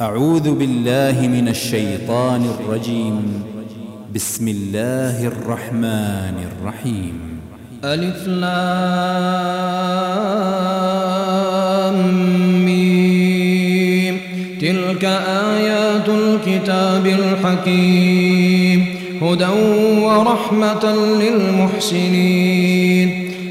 [0.00, 3.42] أعوذ بالله من الشيطان الرجيم.
[4.14, 7.40] بسم الله الرحمن الرحيم.
[7.84, 8.46] ألف لام
[12.64, 14.18] ميم.
[14.60, 15.04] تلك
[15.54, 18.86] آيات الكتاب الحكيم.
[19.22, 19.46] هدى
[20.00, 20.84] ورحمة
[21.20, 23.25] للمحسنين.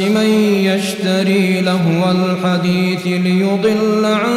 [0.00, 0.26] من
[0.64, 4.34] يشتري لهو الحديث ليضل عن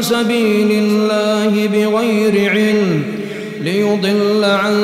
[0.00, 3.02] سبيل الله بغير علم
[3.64, 4.74] ليضل عن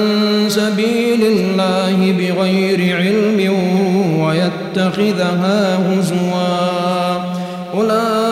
[0.48, 3.54] سبيل الله بغير علم
[4.21, 7.24] ويتخذها هزوا.
[7.74, 8.26] أولئك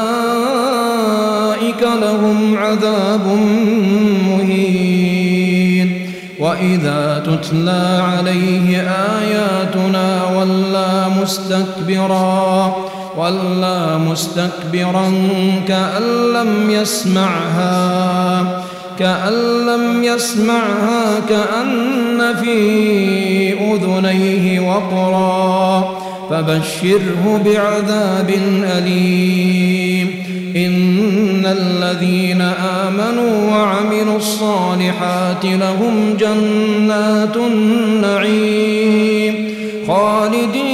[2.03, 3.27] لهم عذاب
[4.29, 5.05] مهين.
[6.39, 10.74] وإذا تتلى عليه آياتنا ولا
[11.25, 12.77] مستكبرا
[13.17, 15.13] ولا مستكبرا
[15.69, 18.65] كأن لم يسمعها
[18.99, 25.95] كأن لم يسمعها كأن في أذنيه وقرا
[26.31, 28.31] فبشره بعذاب
[28.79, 30.25] أليم.
[30.57, 32.41] إن الذين
[32.87, 38.75] آمنوا وعملوا الصالحات لهم جنات النعيم
[39.89, 40.74] خالدين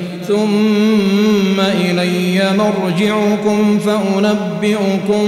[0.27, 5.25] ثم إلي مرجعكم فأنبئكم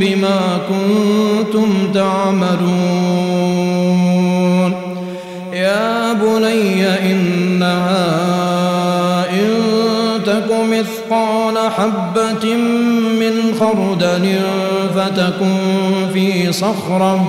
[0.00, 3.26] بما كنتم تعملون.
[5.52, 8.06] يا بني إنها
[9.30, 9.52] إن
[10.26, 12.54] تك مثقال حبة
[13.20, 14.40] من خردل
[14.96, 15.56] فتكن
[16.14, 17.28] في صخرة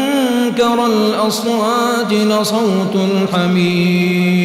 [0.51, 4.41] أنكر الأصوات لصوت الحمير.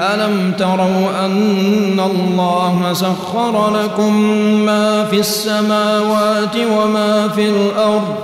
[0.00, 4.22] ألم تروا أن الله سخر لكم
[4.66, 8.14] ما في السماوات وما في الأرض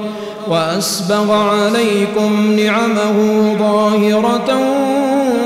[0.48, 3.16] وأسبغ عليكم نعمه
[3.58, 4.58] ظاهرة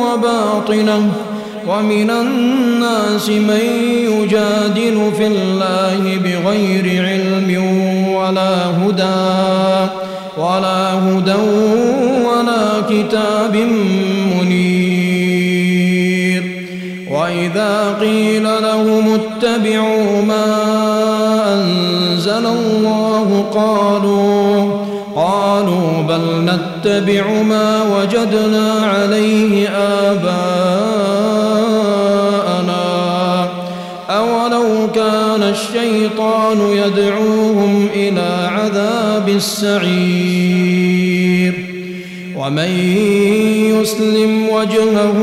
[0.03, 1.11] وباطنة
[1.69, 3.61] ومن الناس من
[3.95, 7.49] يجادل في الله بغير علم
[8.15, 9.78] ولا هدى.
[10.39, 11.35] ولا هدى
[12.29, 13.57] ولا كتاب
[14.37, 15.29] منير.
[17.11, 20.47] وإذا قيل لهم اتبعوا ما
[21.55, 24.71] أنزل الله قالوا
[25.17, 30.69] قالوا بل نتبع ما وجدنا عليه آباءنا.
[34.11, 37.48] أولو كان الشيطان عذاب
[39.43, 41.19] السعير.
[42.39, 42.73] ومن
[43.75, 45.19] يسلم وجهه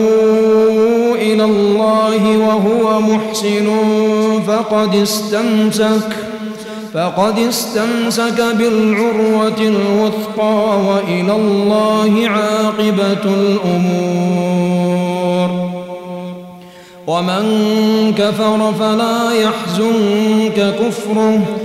[1.15, 3.67] إلى الله وهو محسن
[4.47, 6.09] فقد استمسك
[6.93, 10.57] فقد استمسك بالعروة الوثقى
[10.87, 14.65] وإلى الله عاقبة الأمور.
[17.07, 17.43] ومن
[18.17, 21.64] كفر فلا يحزنك كفره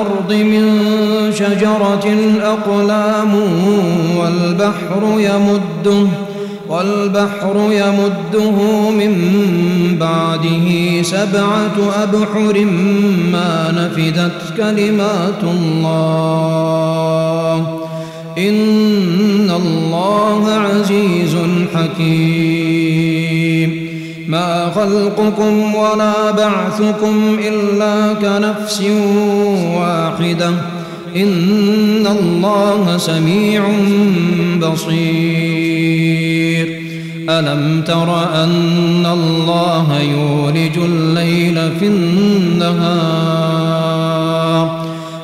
[0.00, 0.64] الأرض من
[1.34, 2.06] شجرة
[2.42, 3.34] أقلام
[4.16, 6.06] والبحر يمده
[6.68, 8.56] والبحر يمده
[8.90, 9.14] من
[10.00, 12.64] بعده سبعة أبحر
[13.32, 16.80] ما نفدت كلمات الله.
[18.38, 21.36] إن الله عزيز
[21.74, 23.20] حكيم.
[24.30, 28.82] ما خلقكم ولا بعثكم إلا كنفس
[29.76, 30.50] واحدة.
[31.16, 33.68] إن الله سميع
[34.62, 36.10] بصير.
[37.28, 43.10] ألم تر أن الله يولج الليل في النهار؟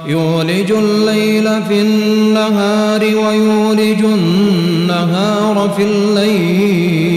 [0.08, 7.15] يولج الليل في النهار ويولج النهار في الليل.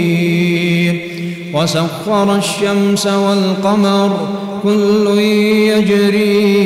[1.59, 4.27] وسخر الشمس والقمر
[4.63, 6.57] كل يجري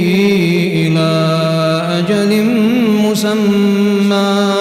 [0.76, 1.12] إلى
[2.00, 2.46] أجل
[3.02, 4.54] مسمى.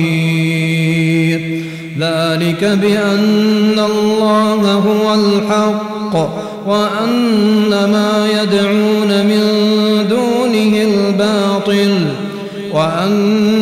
[2.01, 6.15] ذلك بأن الله هو الحق.
[6.67, 9.45] وأن ما يدعون من
[10.11, 12.07] دونه الباطل.
[12.73, 13.62] وأن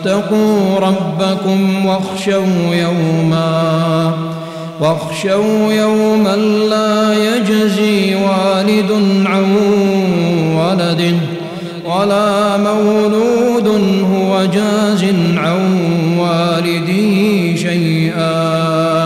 [0.00, 4.12] الناس اتقوا ربكم واخشوا يوما
[4.80, 6.36] واخشوا يوما
[6.70, 8.90] لا يجزي والد
[9.26, 9.56] عن
[10.56, 11.16] ولده
[11.86, 13.66] ولا مولود
[14.14, 15.04] هو جاز
[15.36, 15.80] عن
[16.18, 19.04] والده شيئا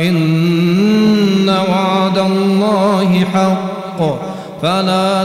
[0.00, 4.00] إن وعد الله حق
[4.62, 5.24] فلا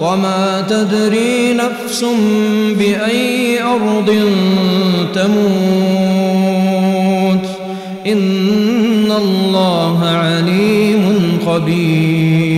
[0.00, 2.04] وما تدري نفس
[2.78, 4.14] بأي أرض
[5.14, 5.34] تموت.
[8.06, 12.53] إن الله عليم خبير.